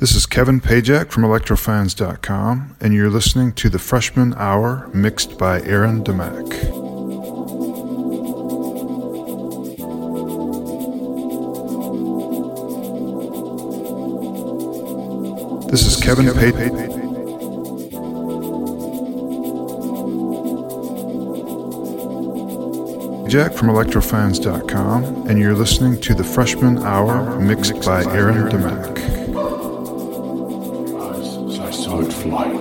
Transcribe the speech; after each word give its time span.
This 0.00 0.14
is 0.14 0.26
Kevin 0.26 0.60
Pajak 0.60 1.10
from 1.10 1.24
electrofans.com, 1.24 2.76
and 2.80 2.94
you're 2.94 3.10
listening 3.10 3.52
to 3.54 3.68
the 3.68 3.80
Freshman 3.80 4.32
Hour 4.34 4.88
mixed 4.94 5.36
by 5.36 5.60
Aaron 5.62 6.04
Demac. 6.04 6.48
This 15.68 15.84
is 15.84 15.96
Kevin 15.96 16.26
Pajak. 16.26 16.78
Jack 23.28 23.52
from 23.52 23.66
electrofans.com, 23.66 25.26
and 25.28 25.40
you're 25.40 25.56
listening 25.56 26.00
to 26.02 26.14
the 26.14 26.22
Freshman 26.22 26.78
Hour 26.78 27.40
mixed 27.40 27.84
by 27.84 28.04
Aaron 28.04 28.48
Demac. 28.48 29.17
Saw 32.30 32.57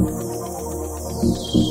Música 0.00 1.69